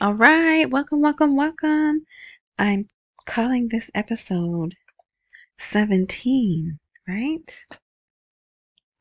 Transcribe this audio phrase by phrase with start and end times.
[0.00, 2.04] All right, welcome, welcome, welcome.
[2.58, 2.88] I'm
[3.24, 4.74] calling this episode
[5.58, 6.78] 17,
[7.08, 7.66] right?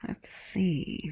[0.08, 1.12] Let's see.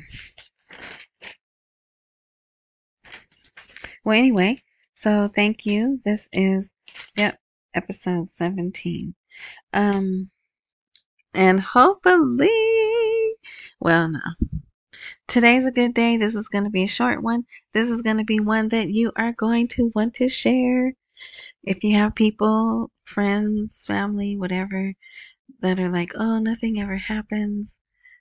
[4.06, 4.62] Well, anyway,
[4.94, 6.00] so thank you.
[6.06, 6.72] This is,
[7.18, 7.40] yep,
[7.74, 9.16] episode 17.
[9.74, 10.30] Um,
[11.34, 12.52] and hopefully,
[13.82, 14.20] well, no.
[15.28, 16.18] Today's a good day.
[16.18, 17.46] This is going to be a short one.
[17.74, 20.94] This is going to be one that you are going to want to share.
[21.64, 24.94] If you have people, friends, family, whatever,
[25.62, 27.80] that are like, oh, nothing ever happens,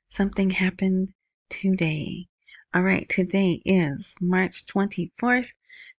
[0.09, 1.13] something happened
[1.51, 2.29] today.
[2.73, 5.49] All right, today is March 24th,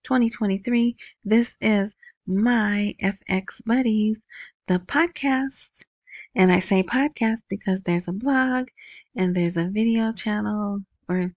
[0.03, 0.95] 2023.
[1.23, 4.19] This is my FX Buddies,
[4.67, 5.83] the podcast.
[6.33, 8.69] And I say podcast because there's a blog
[9.15, 11.33] and there's a video channel, or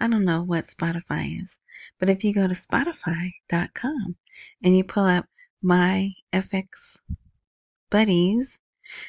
[0.00, 1.58] I don't know what Spotify is.
[1.98, 4.16] But if you go to Spotify.com
[4.62, 5.26] and you pull up
[5.62, 6.98] my FX
[7.90, 8.58] Buddies,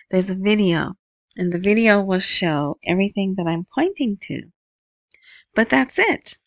[0.09, 0.95] there's a video,
[1.35, 4.51] and the video will show everything that I'm pointing to.
[5.53, 6.37] But that's it.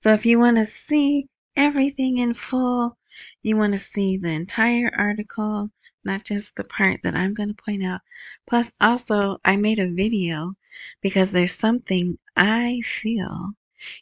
[0.00, 2.96] So if you want to see everything in full,
[3.42, 5.70] you want to see the entire article,
[6.04, 8.00] not just the part that I'm going to point out.
[8.46, 10.54] Plus, also, I made a video
[11.00, 13.52] because there's something I feel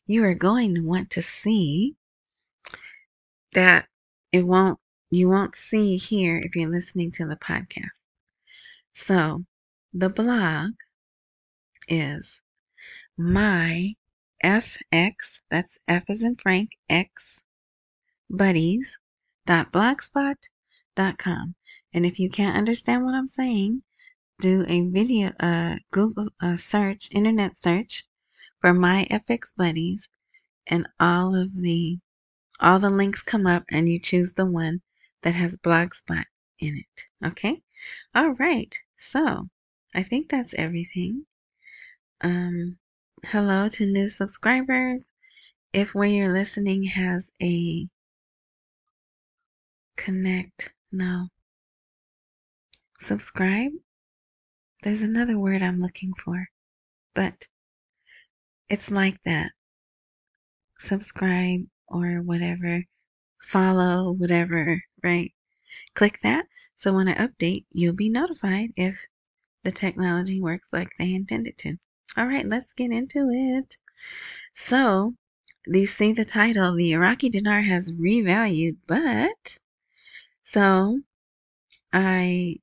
[0.07, 1.95] you are going to want to see
[3.53, 3.87] that
[4.33, 4.79] it won't
[5.11, 7.99] you won't see here if you're listening to the podcast.
[8.95, 9.45] So,
[9.95, 10.73] the blog
[11.89, 12.41] is
[13.17, 13.95] my
[14.45, 17.41] FX, that's F as in Frank, X,
[18.31, 18.99] buddies,
[19.47, 21.55] dot blogspot.com.
[21.93, 23.83] And if you can't understand what I'm saying,
[24.41, 28.05] do a video, uh, Google uh, search, internet search
[28.61, 30.09] for my FX buddies,
[30.67, 31.99] and all of the
[32.61, 34.83] all the links come up, and you choose the one
[35.23, 36.25] that has Blogspot
[36.59, 37.27] in it.
[37.27, 37.63] Okay.
[38.15, 38.75] All right.
[38.97, 39.49] So
[39.95, 41.27] I think that's everything.
[42.21, 42.79] Um,
[43.25, 45.05] hello to new subscribers.
[45.73, 47.89] If where you're listening has a
[49.97, 51.29] connect, no.
[53.01, 53.73] Subscribe?
[54.83, 56.49] There's another word I'm looking for,
[57.15, 57.47] but
[58.69, 59.53] it's like that.
[60.79, 62.85] Subscribe or whatever,
[63.43, 65.33] follow, whatever, right?
[65.95, 66.47] Click that
[66.79, 69.05] so when I update, you'll be notified if
[69.65, 71.77] the technology works like they intended to.
[72.17, 73.77] All right, let's get into it.
[74.55, 75.17] So,
[75.67, 79.59] you see the title, the Iraqi dinar has revalued, but
[80.45, 81.01] so
[81.93, 82.61] I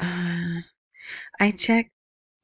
[0.00, 0.60] uh,
[1.40, 1.90] I check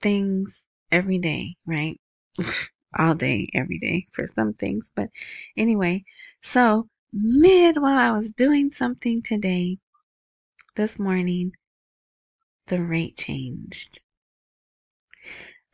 [0.00, 2.00] things every day, right?
[2.98, 4.90] All day, every day for some things.
[4.94, 5.10] But
[5.56, 6.04] anyway,
[6.42, 9.78] so mid while I was doing something today,
[10.76, 11.52] this morning,
[12.66, 14.00] the rate changed.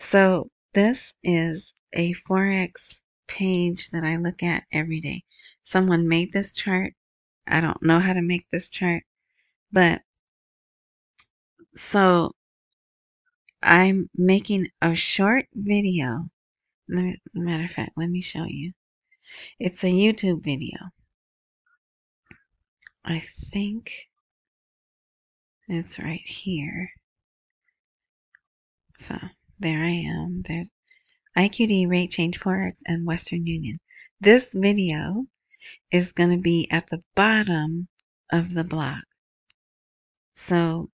[0.00, 5.24] So this is a Forex page that I look at every day.
[5.62, 6.94] Someone made this chart.
[7.46, 9.04] I don't know how to make this chart,
[9.72, 10.02] but
[11.76, 12.32] so
[13.62, 16.28] I'm making a short video.
[16.88, 18.72] Matter of fact, let me show you.
[19.58, 20.78] It's a YouTube video.
[23.04, 23.22] I
[23.52, 23.92] think
[25.68, 26.90] it's right here.
[28.98, 29.16] So
[29.58, 30.42] there I am.
[30.46, 30.68] There's
[31.38, 33.78] IQD rate change Forex and Western Union.
[34.20, 35.26] This video
[35.90, 37.88] is going to be at the bottom
[38.32, 39.04] of the block.
[40.34, 40.90] So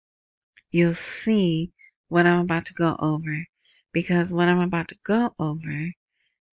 [0.76, 1.72] you'll see
[2.08, 3.46] what I'm about to go over
[3.92, 5.92] because what I'm about to go over,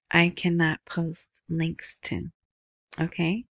[0.10, 2.30] I cannot post links to.
[2.98, 3.44] Okay?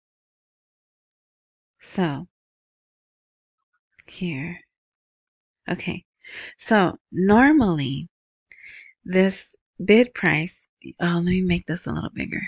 [1.81, 2.27] So,
[4.07, 4.61] here.
[5.69, 6.05] Okay.
[6.57, 8.07] So, normally,
[9.03, 9.53] this
[9.83, 10.69] bid price,
[11.01, 12.43] oh, let me make this a little bigger.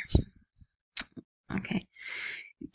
[1.54, 1.82] Okay.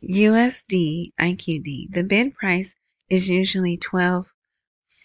[0.05, 2.75] USD IQD, the bid price
[3.09, 3.79] is usually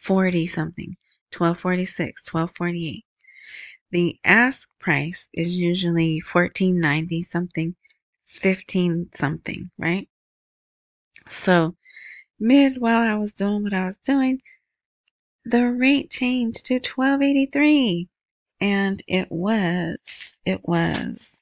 [0.06, 0.98] 1240 something,
[1.32, 3.06] 1246, 1248.
[3.92, 7.76] The ask price is usually 1490 something,
[8.26, 10.10] 15 something, right?
[11.30, 11.78] So,
[12.40, 14.42] mid while I was doing what I was doing,
[15.46, 18.10] the rate changed to 1283
[18.60, 19.98] and it was
[20.46, 21.40] it was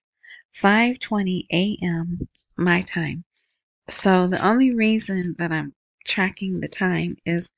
[0.53, 2.27] 5:20 a.m.
[2.57, 3.23] my time.
[3.89, 5.73] So the only reason that I'm
[6.05, 7.49] tracking the time is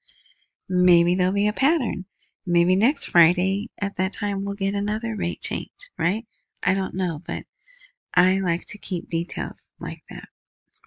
[0.73, 2.05] maybe there'll be a pattern.
[2.45, 6.25] Maybe next Friday at that time we'll get another rate change, right?
[6.63, 7.43] I don't know, but
[8.15, 10.27] I like to keep details like that,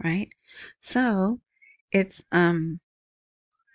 [0.03, 0.29] right?
[0.81, 1.41] So
[1.93, 2.81] it's um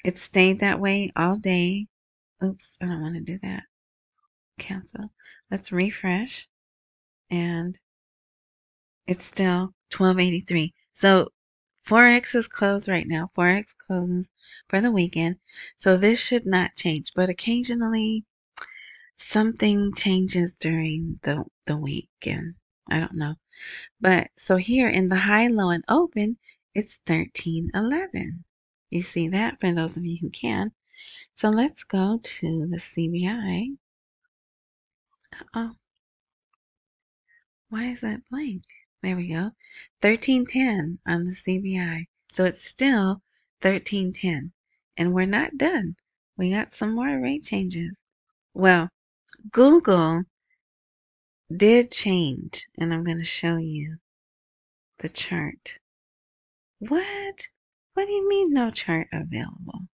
[0.03, 1.87] it stayed that way all day.
[2.43, 3.63] Oops, I don't want to do that.
[4.57, 5.13] Cancel.
[5.49, 6.49] Let's refresh.
[7.29, 7.79] And
[9.07, 10.73] it's still 1283.
[10.93, 11.29] So
[11.87, 13.31] Forex is closed right now.
[13.35, 14.27] Forex closes
[14.67, 15.37] for the weekend.
[15.77, 17.11] So this should not change.
[17.15, 18.25] But occasionally
[19.17, 22.55] something changes during the, the weekend.
[22.89, 23.35] I don't know.
[23.99, 26.37] But so here in the high, low, and open,
[26.73, 28.43] it's 1311.
[28.89, 30.71] You see that for those of you who can.
[31.35, 33.77] So let's go to the CBI.
[35.53, 35.75] oh
[37.69, 38.63] Why is that blank?
[39.01, 39.51] There we go.
[40.01, 42.07] 1310 on the CBI.
[42.31, 43.23] So it's still
[43.61, 44.51] 1310.
[44.97, 45.95] And we're not done.
[46.37, 47.93] We got some more rate changes.
[48.53, 48.89] Well,
[49.51, 50.23] Google
[51.55, 53.97] did change, and I'm going to show you
[54.99, 55.79] the chart.
[56.79, 57.47] What?
[57.93, 59.87] What do you mean no chart available?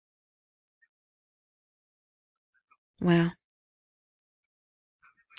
[3.00, 3.32] Well,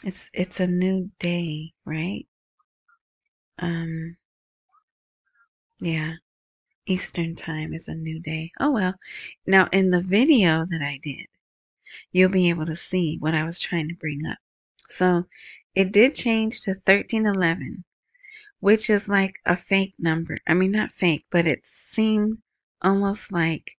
[0.03, 2.27] it's it's a new day, right?
[3.59, 4.17] Um
[5.81, 6.15] yeah.
[6.87, 8.51] Eastern time is a new day.
[8.59, 8.93] Oh well.
[9.47, 11.25] Now in the video that I did,
[12.11, 14.37] you'll be able to see what I was trying to bring up.
[14.87, 15.25] So
[15.73, 17.85] it did change to 1311,
[18.59, 20.37] which is like a fake number.
[20.45, 22.43] I mean, not fake, but it seemed
[22.83, 23.77] almost like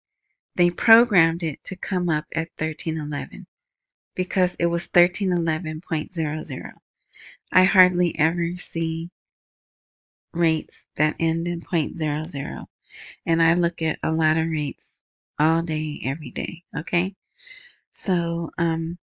[0.55, 3.45] they programmed it to come up at 1311
[4.15, 6.71] because it was 1311.00.
[7.51, 9.11] I hardly ever see
[10.33, 12.65] rates that end in 0.00
[13.25, 14.85] and I look at a lot of rates
[15.39, 17.15] all day every day, okay?
[17.93, 18.97] So um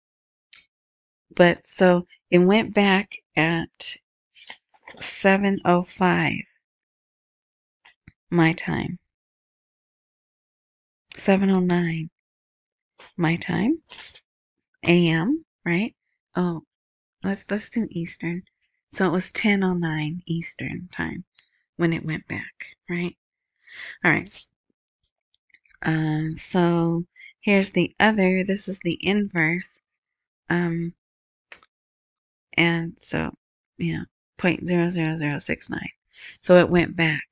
[1.34, 3.96] but so it went back at
[5.00, 6.34] 705
[8.30, 8.98] my time.
[11.16, 12.10] 709
[13.16, 13.82] my time.
[14.84, 15.94] AM, right?
[16.34, 16.62] Oh,
[17.22, 18.42] let's let's do Eastern.
[18.92, 21.24] So it was 1009 Eastern time
[21.76, 23.16] when it went back, right?
[24.04, 24.46] All right.
[25.82, 27.04] Um, so
[27.40, 28.44] here's the other.
[28.44, 29.68] This is the inverse.
[30.48, 30.94] Um,
[32.54, 33.32] and so,
[33.78, 34.04] you know,
[34.38, 35.78] 0.00069.
[36.42, 37.26] So it went back.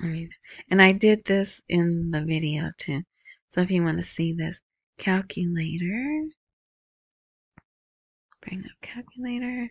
[0.00, 0.30] I mean,
[0.70, 3.02] and I did this in the video too.
[3.48, 4.60] So if you want to see this
[4.98, 6.26] calculator,
[8.40, 9.70] bring up calculator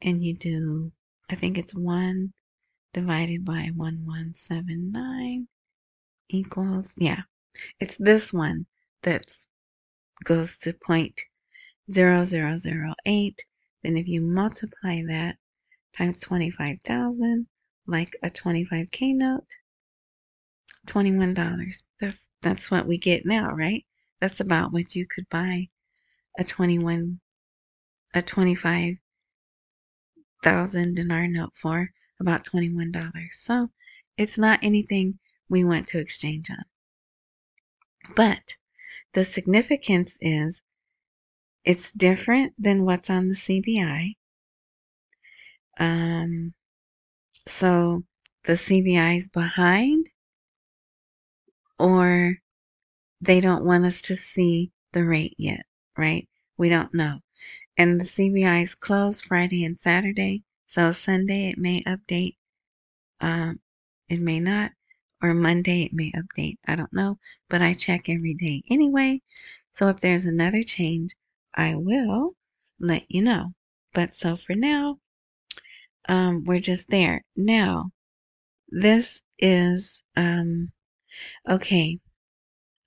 [0.00, 0.92] and you do,
[1.30, 2.32] I think it's one
[2.92, 5.48] divided by 1179
[6.28, 7.22] equals, yeah,
[7.80, 8.66] it's this one
[9.02, 9.34] that
[10.24, 11.20] goes to point
[11.90, 13.44] zero zero zero eight.
[13.82, 15.36] Then if you multiply that
[15.96, 17.46] times 25,000,
[17.86, 19.46] like a 25K note,
[20.86, 21.82] $21.
[22.00, 23.84] That's, that's what we get now, right?
[24.20, 25.68] That's about what you could buy
[26.38, 27.20] a 21,
[28.14, 31.90] a 25,000 dinar note for,
[32.20, 32.92] about $21.
[33.34, 33.70] So
[34.16, 36.64] it's not anything we want to exchange on.
[38.14, 38.56] But
[39.14, 40.60] the significance is
[41.64, 44.14] it's different than what's on the CBI.
[45.78, 46.54] Um,
[47.46, 48.04] so
[48.44, 50.08] the CBI is behind,
[51.78, 52.38] or
[53.20, 55.64] they don't want us to see the rate yet,
[55.96, 56.28] right?
[56.56, 57.20] We don't know.
[57.76, 62.36] And the CBI is closed Friday and Saturday, so Sunday it may update.
[63.20, 63.60] Um,
[64.08, 64.72] it may not,
[65.22, 66.58] or Monday it may update.
[66.66, 69.22] I don't know, but I check every day anyway.
[69.72, 71.14] So if there's another change,
[71.54, 72.36] I will
[72.78, 73.54] let you know.
[73.92, 74.98] But so for now,
[76.08, 77.24] um, we're just there.
[77.36, 77.92] Now,
[78.68, 80.72] this is, um,
[81.48, 81.98] okay.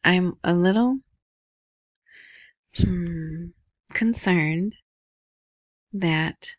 [0.04, 1.00] I'm a little
[2.78, 3.48] hmm,
[3.96, 4.76] concerned
[5.94, 6.50] that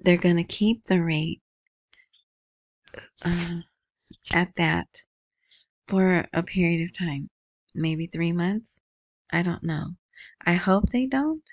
[0.00, 1.40] they're going to keep the rate
[3.24, 3.60] uh,
[4.32, 4.88] at that
[5.86, 7.30] for a period of time,
[7.74, 8.66] maybe three months.
[9.30, 9.94] I don't know.
[10.44, 11.44] I hope they don't,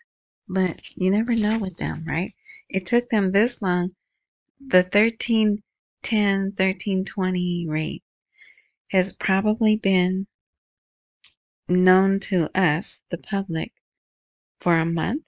[0.50, 2.32] but you never know with them, right?
[2.68, 3.92] It took them this long.
[4.60, 5.62] The 1310,
[6.58, 8.04] 1320 rate
[8.90, 10.28] has probably been
[11.68, 13.74] known to us, the public,
[14.60, 15.26] for a month,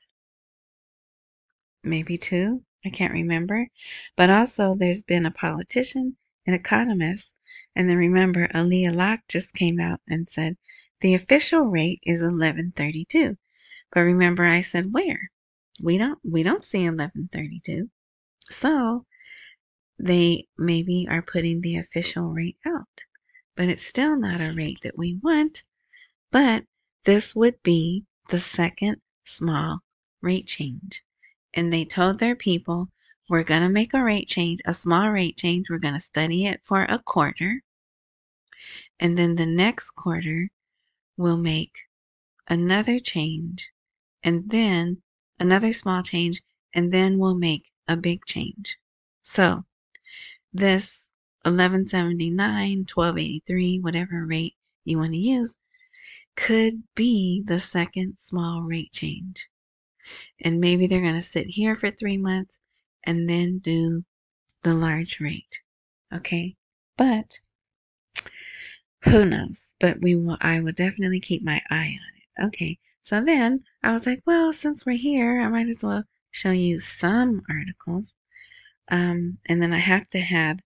[1.84, 2.64] maybe two.
[2.86, 3.70] I can't remember.
[4.16, 7.34] But also, there's been a politician, an economist,
[7.76, 10.58] and then remember, Ali Allaq just came out and said
[11.02, 13.38] the official rate is 1132.
[13.92, 15.32] But remember, I said where?
[15.82, 17.90] We don't we don't see 1132.
[18.50, 19.06] So
[19.98, 23.06] they maybe are putting the official rate out,
[23.56, 25.64] but it's still not a rate that we want.
[26.34, 26.66] But
[27.06, 29.82] this would be the second small
[30.20, 31.04] rate change
[31.54, 32.90] and they told their people,
[33.30, 35.68] we're going to make a rate change, a small rate change.
[35.70, 37.62] We're going to study it for a quarter.
[39.00, 40.50] And then the next quarter,
[41.18, 41.76] we'll make
[42.48, 43.70] another change
[44.24, 45.04] and then
[45.40, 46.42] another small change,
[46.74, 48.78] and then we'll make a big change.
[49.22, 49.66] So
[50.52, 51.10] this
[51.44, 55.56] 1179, 1283, whatever rate you want to use,
[56.36, 59.48] could be the second small rate change.
[60.42, 62.60] And maybe they're going to sit here for three months
[63.04, 64.04] and then do
[64.64, 65.60] the large rate.
[66.14, 66.56] Okay.
[66.98, 67.40] But
[69.04, 69.74] who knows?
[69.80, 72.48] But we will, I will definitely keep my eye on it.
[72.48, 72.80] Okay.
[73.04, 76.80] So then I was like, well, since we're here, I might as well show you
[76.80, 78.14] some articles.
[78.90, 80.62] Um, and then I have to had,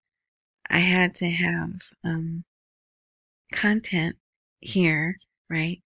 [0.70, 1.72] I had to have,
[2.04, 2.44] um,
[3.52, 4.18] content
[4.60, 5.18] here,
[5.50, 5.82] right?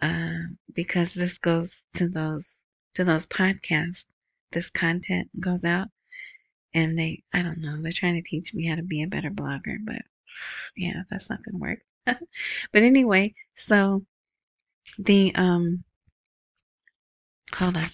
[0.00, 2.46] Uh, because this goes to those
[2.94, 4.04] to those podcasts,
[4.52, 5.88] this content goes out
[6.74, 9.30] and they, I don't know, they're trying to teach me how to be a better
[9.30, 10.02] blogger, but
[10.76, 11.80] yeah, that's not to work.
[12.06, 14.04] but anyway, so
[14.98, 15.84] the, um,
[17.54, 17.88] hold on.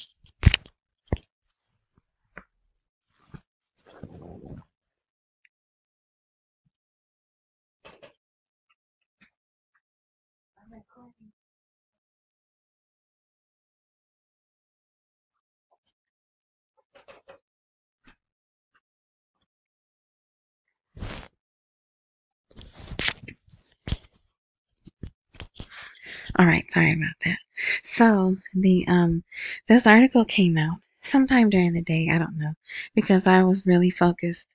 [26.38, 27.38] All right, sorry about that.
[27.82, 29.24] So the um
[29.68, 32.54] this article came out sometime during the day, I don't know,
[32.94, 34.54] because I was really focused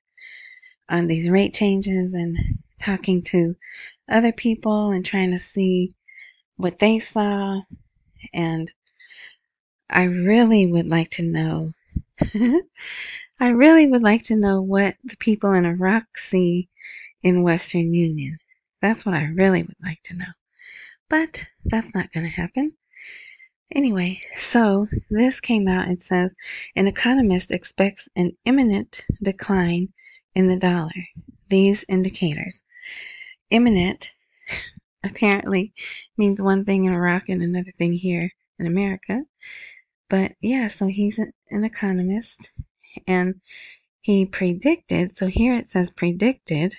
[0.89, 2.37] on these rate changes and
[2.79, 3.55] talking to
[4.09, 5.93] other people and trying to see
[6.57, 7.61] what they saw
[8.33, 8.71] and
[9.89, 11.71] I really would like to know
[13.39, 16.69] I really would like to know what the people in Iraq see
[17.23, 18.37] in Western Union.
[18.81, 20.25] That's what I really would like to know.
[21.11, 22.71] But that's not going to happen.
[23.75, 26.31] Anyway, so this came out and says
[26.77, 29.89] an economist expects an imminent decline
[30.35, 30.93] in the dollar.
[31.49, 32.63] These indicators.
[33.49, 34.13] Imminent
[35.03, 35.73] apparently
[36.15, 39.23] means one thing in Iraq and another thing here in America.
[40.09, 42.51] But yeah, so he's an economist
[43.05, 43.41] and
[43.99, 46.77] he predicted, so here it says predicted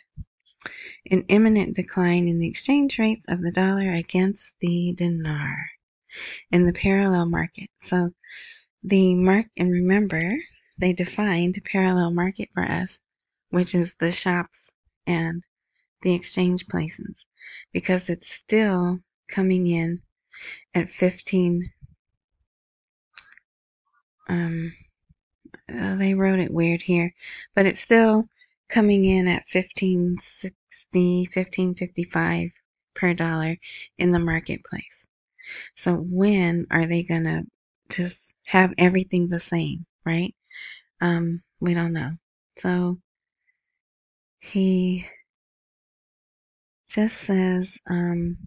[1.11, 5.71] an imminent decline in the exchange rates of the dollar against the dinar
[6.51, 7.71] in the parallel market.
[7.81, 8.11] So
[8.83, 10.37] the mark, and remember,
[10.79, 13.01] they defined parallel market for us,
[13.51, 14.71] which is the shops
[15.07, 15.45] and
[16.03, 17.27] the exchange places,
[17.73, 20.03] because it's still coming in
[20.75, 21.71] at 15.
[24.29, 24.75] Um,
[25.69, 27.15] they wrote it weird here,
[27.55, 28.29] but it's still
[28.73, 32.51] coming in at 1560, 1555
[32.95, 33.57] per dollar
[33.99, 35.07] in the marketplace.
[35.77, 37.43] So when are they gonna
[37.91, 40.35] just have everything the same, right?
[41.03, 42.13] Um, we don't know.
[42.59, 42.97] So
[44.41, 45.07] he
[46.89, 48.39] just says, um,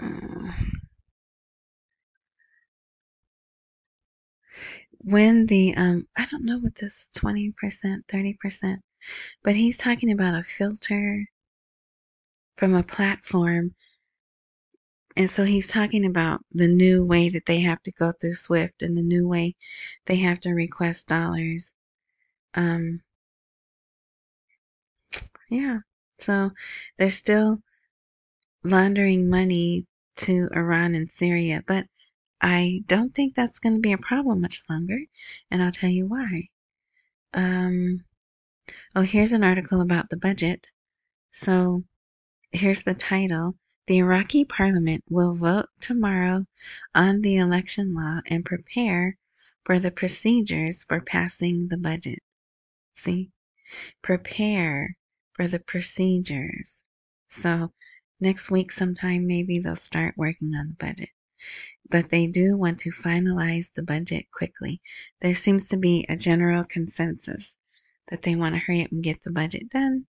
[0.00, 0.52] uh,
[5.04, 7.54] when the um I don't know what this 20%,
[8.08, 8.80] 30%,
[9.42, 11.26] but he's talking about a filter
[12.56, 13.74] from a platform.
[15.16, 18.82] And so he's talking about the new way that they have to go through Swift
[18.82, 19.54] and the new way
[20.06, 21.72] they have to request dollars.
[22.54, 23.02] Um
[25.50, 25.80] yeah.
[26.18, 26.50] So
[26.98, 27.62] they're still
[28.64, 31.86] laundering money to Iran and Syria, but
[32.44, 34.98] I don't think that's going to be a problem much longer,
[35.48, 36.48] and I'll tell you why.
[37.32, 38.04] Um,
[38.96, 40.72] oh, here's an article about the budget.
[41.30, 41.84] So
[42.50, 43.56] here's the title.
[43.86, 46.46] The Iraqi parliament will vote tomorrow
[46.96, 49.16] on the election law and prepare
[49.64, 52.24] for the procedures for passing the budget.
[52.96, 53.30] See?
[54.02, 54.96] Prepare
[55.32, 56.82] for the procedures.
[57.28, 57.72] So
[58.20, 61.10] next week sometime maybe they'll start working on the budget
[61.92, 64.80] but they do want to finalize the budget quickly.
[65.20, 67.54] There seems to be a general consensus
[68.08, 70.06] that they want to hurry up and get the budget done.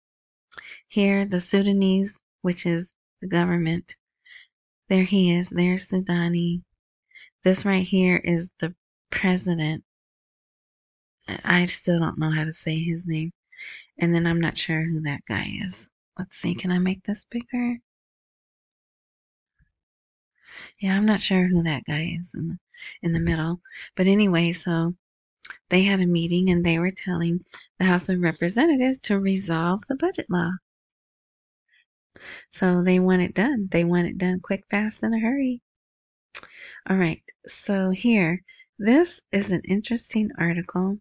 [0.90, 3.96] Here, the Sudanese, which is the government,
[4.90, 5.50] there he is.
[5.50, 6.64] There's Sudani.
[7.46, 8.76] This right here is the
[9.10, 9.86] president.
[11.46, 13.32] I still don't know how to say his name.
[13.98, 15.90] And then I'm not sure who that guy is.
[16.18, 17.78] Let's see, can I make this bigger?
[20.80, 22.58] Yeah, I'm not sure who that guy is in the,
[23.02, 23.62] in the middle.
[23.96, 24.96] But anyway, so
[25.70, 27.44] they had a meeting and they were telling
[27.78, 30.52] the House of Representatives to resolve the budget law.
[32.52, 33.68] So they want it done.
[33.72, 35.62] They want it done quick, fast, in a hurry.
[36.90, 37.22] All right.
[37.48, 38.44] So here,
[38.78, 41.00] this is an interesting article.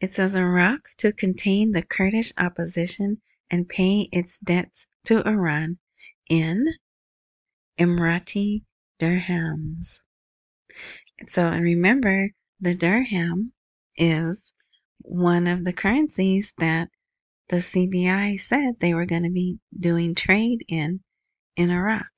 [0.00, 5.78] It says Iraq to contain the Kurdish opposition and pay its debts to Iran
[6.28, 6.74] in
[7.78, 8.62] Emirati
[9.00, 10.00] dirhams.
[11.28, 13.52] So, and remember, the dirham
[13.96, 14.52] is
[14.98, 16.90] one of the currencies that
[17.48, 21.00] the CBI said they were going to be doing trade in
[21.56, 22.10] in Iraq.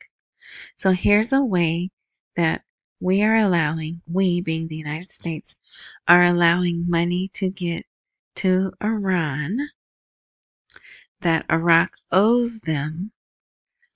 [0.77, 1.91] So here's a way
[2.37, 2.63] that
[3.01, 5.57] we are allowing, we being the United States,
[6.07, 7.87] are allowing money to get
[8.37, 9.57] to Iran
[11.21, 13.13] that Iraq owes them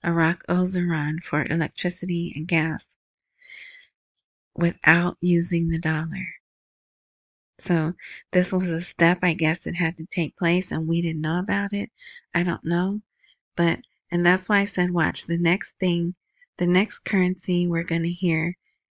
[0.07, 2.95] Iraq owes Iran for electricity and gas
[4.55, 6.35] without using the dollar.
[7.59, 7.93] So
[8.31, 11.39] this was a step I guess that had to take place and we didn't know
[11.39, 11.91] about it.
[12.33, 13.01] I don't know.
[13.57, 16.15] But and that's why I said watch the next thing
[16.57, 18.55] the next currency we're gonna hear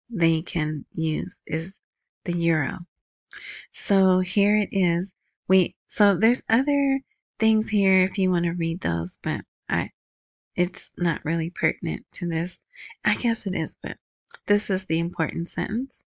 [0.09, 1.79] they can use is
[2.25, 2.79] the euro.
[3.71, 5.13] So here it is.
[5.47, 6.99] We so there's other
[7.39, 9.91] things here if you want to read those, but I
[10.57, 12.57] it's not really pertinent to this.
[13.05, 13.97] I guess it is, but
[14.47, 16.03] this is the important sentence.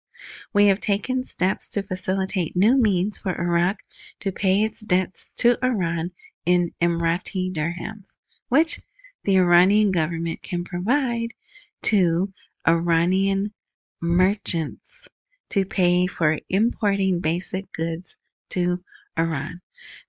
[0.52, 3.80] We have taken steps to facilitate new means for Iraq
[4.20, 6.12] to pay its debts to Iran
[6.46, 8.80] in Emirati dirhams, which
[9.24, 11.34] the Iranian government can provide
[11.82, 12.32] to
[12.68, 13.52] Iranian
[14.00, 15.08] merchants
[15.50, 18.16] to pay for importing basic goods
[18.50, 18.82] to
[19.18, 19.60] Iran.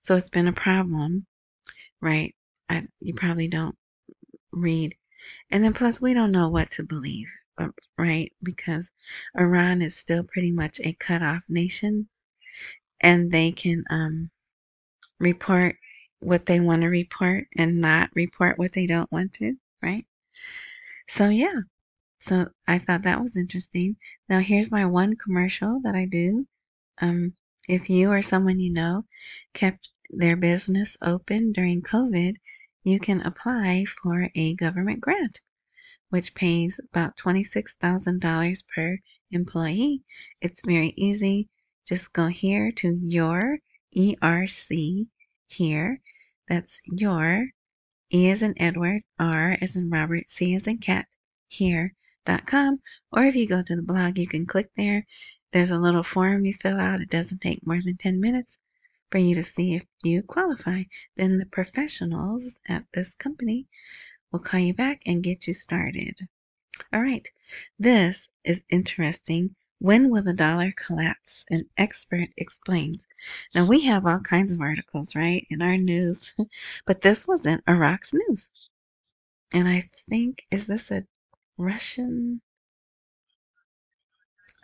[0.04, 1.26] So it's been a problem,
[2.00, 2.36] right?
[2.68, 3.76] I, you probably don't
[4.52, 4.96] read.
[5.50, 8.32] And then plus we don't know what to believe, uh, right?
[8.42, 8.90] Because
[9.38, 12.08] Iran is still pretty much a cut off nation
[13.00, 14.30] and they can um,
[15.20, 15.76] report
[16.20, 20.06] what they want to report and not report what they don't want to, right?
[21.08, 21.62] So yeah.
[22.20, 23.96] So I thought that was interesting.
[24.28, 26.46] Now here's my one commercial that I do.
[27.00, 27.34] Um,
[27.68, 29.04] if you or someone you know
[29.54, 32.36] kept their business open during COVID,
[32.88, 35.40] you can apply for a government grant,
[36.08, 38.98] which pays about $26,000 per
[39.30, 40.02] employee.
[40.40, 41.48] It's very easy.
[41.86, 43.58] Just go here to your
[43.94, 45.06] ERC
[45.46, 46.00] here.
[46.48, 47.48] That's your
[48.10, 51.06] E as in Edward, R as in Robert, C as in cat,
[51.48, 52.80] here.com.
[53.12, 55.06] Or if you go to the blog, you can click there.
[55.52, 57.02] There's a little form you fill out.
[57.02, 58.56] It doesn't take more than 10 minutes
[59.10, 60.84] for you to see if you qualify.
[61.16, 63.66] Then the professionals at this company
[64.30, 66.28] will call you back and get you started.
[66.92, 67.26] All right,
[67.78, 69.56] this is interesting.
[69.80, 71.44] When will the dollar collapse?
[71.50, 73.06] An expert explains.
[73.54, 76.34] Now, we have all kinds of articles, right, in our news,
[76.86, 78.50] but this was in Iraq's news.
[79.52, 81.06] and I think, is this a
[81.56, 82.42] Russian?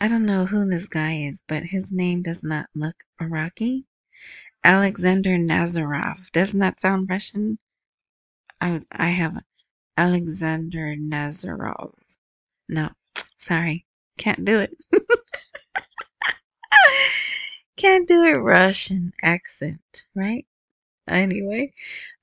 [0.00, 3.86] I don't know who this guy is, but his name does not look Iraqi.
[4.64, 6.32] Alexander Nazarov.
[6.32, 7.58] Doesn't that sound Russian?
[8.60, 9.44] I I have
[9.96, 11.94] Alexander Nazarov.
[12.68, 12.90] No,
[13.38, 13.86] sorry,
[14.18, 14.76] can't do it.
[17.76, 20.46] can't do it Russian accent, right?
[21.08, 21.72] Anyway,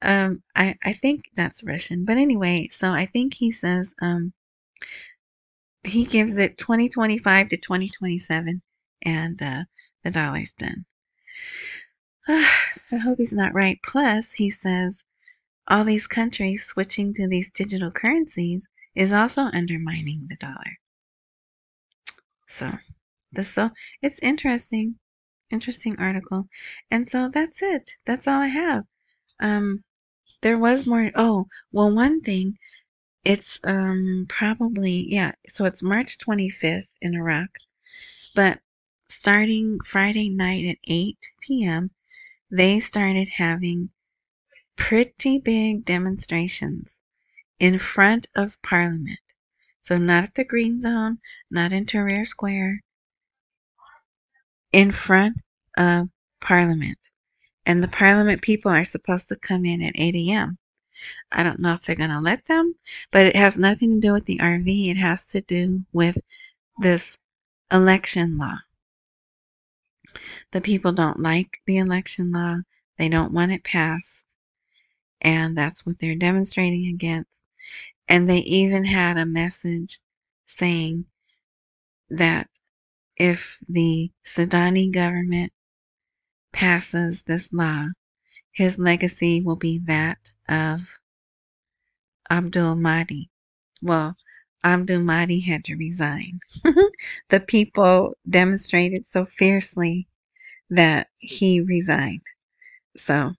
[0.01, 4.33] um, I I think that's Russian, but anyway, so I think he says um
[5.83, 8.63] he gives it 2025 to 2027,
[9.03, 9.63] and uh,
[10.03, 10.85] the dollar's done.
[12.27, 13.79] I hope he's not right.
[13.81, 15.03] Plus, he says
[15.67, 20.77] all these countries switching to these digital currencies is also undermining the dollar.
[22.47, 22.77] So,
[23.31, 23.71] this so
[24.03, 24.99] it's interesting,
[25.49, 26.47] interesting article,
[26.91, 27.95] and so that's it.
[28.05, 28.85] That's all I have.
[29.39, 29.83] Um,
[30.41, 31.09] there was more.
[31.15, 32.59] Oh, well, one thing.
[33.25, 35.31] It's um probably yeah.
[35.47, 37.57] So it's March 25th in Iraq,
[38.35, 38.59] but
[39.09, 41.91] starting Friday night at 8 p.m
[42.51, 43.89] they started having
[44.75, 47.01] pretty big demonstrations
[47.59, 49.19] in front of Parliament.
[49.81, 52.81] So, not at the Green Zone, not in Tahrir Square,
[54.71, 55.41] in front
[55.77, 56.09] of
[56.39, 56.99] Parliament.
[57.65, 60.57] And the Parliament people are supposed to come in at 8 a.m.
[61.31, 62.75] I don't know if they're going to let them,
[63.11, 64.89] but it has nothing to do with the RV.
[64.89, 66.17] It has to do with
[66.79, 67.17] this
[67.71, 68.57] election law.
[70.51, 72.57] The people don't like the election law.
[72.97, 74.37] They don't want it passed.
[75.21, 77.43] And that's what they're demonstrating against.
[78.07, 79.99] And they even had a message
[80.45, 81.05] saying
[82.09, 82.49] that
[83.15, 85.53] if the Sudani government
[86.51, 87.87] passes this law,
[88.51, 90.99] his legacy will be that of
[92.29, 93.29] Abdul Mahdi.
[93.81, 94.17] Well,
[94.63, 96.39] Abdul Mahdi had to resign.
[97.29, 100.07] the people demonstrated so fiercely
[100.69, 102.21] that he resigned.
[102.97, 103.33] So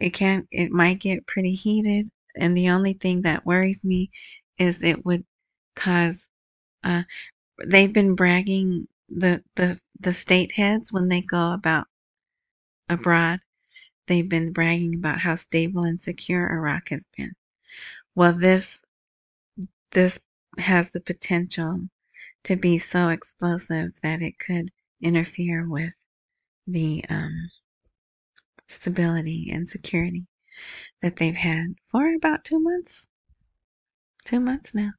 [0.00, 4.10] it can it might get pretty heated and the only thing that worries me
[4.58, 5.24] is it would
[5.74, 6.26] cause
[6.84, 7.02] uh
[7.66, 11.86] they've been bragging the the the state heads when they go about
[12.88, 13.40] abroad
[14.06, 17.32] they've been bragging about how stable and secure Iraq has been.
[18.14, 18.82] Well this
[19.92, 20.18] this
[20.58, 21.88] has the potential
[22.44, 25.94] to be so explosive that it could interfere with
[26.66, 27.50] the um,
[28.68, 30.26] stability and security
[31.02, 33.06] that they've had for about two months.
[34.24, 34.92] Two months now.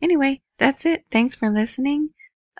[0.00, 1.04] Anyway, that's it.
[1.10, 2.10] Thanks for listening.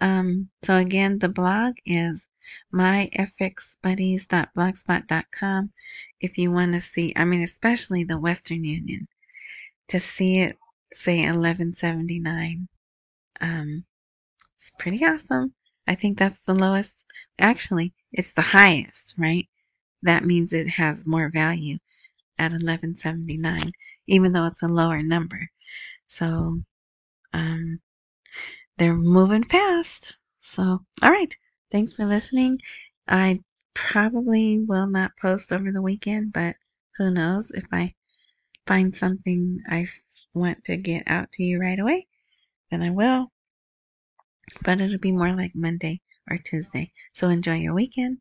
[0.00, 2.26] Um, so again, the blog is
[2.72, 5.72] myfxbuddies.blogspot.com
[6.20, 9.08] if you want to see, I mean, especially the Western Union,
[9.88, 10.56] to see it
[10.94, 12.68] say 1179.
[13.40, 13.84] Um,
[14.60, 15.54] it's pretty awesome.
[15.86, 17.04] I think that's the lowest.
[17.38, 19.48] Actually, it's the highest, right?
[20.02, 21.78] That means it has more value
[22.38, 23.72] at 1179,
[24.06, 25.50] even though it's a lower number.
[26.08, 26.62] So,
[27.32, 27.80] um,
[28.76, 30.16] they're moving fast.
[30.40, 31.34] So, all right.
[31.70, 32.60] Thanks for listening.
[33.06, 33.40] I
[33.74, 36.56] probably will not post over the weekend, but
[36.96, 37.94] who knows if I
[38.66, 39.88] find something I
[40.38, 42.06] want to get out to you right away,
[42.70, 43.32] then I will.
[44.62, 46.92] But it'll be more like Monday or Tuesday.
[47.12, 48.18] So enjoy your weekend.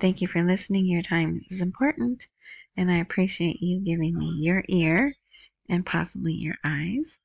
[0.00, 0.86] Thank you for listening.
[0.86, 2.28] Your time is important,
[2.76, 5.16] and I appreciate you giving me your ear
[5.68, 7.18] and possibly your eyes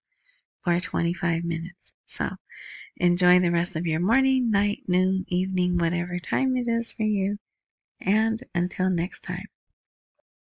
[0.63, 1.91] for 25 minutes.
[2.07, 2.29] So
[2.97, 7.37] enjoy the rest of your morning, night, noon, evening, whatever time it is for you.
[7.99, 9.47] And until next time.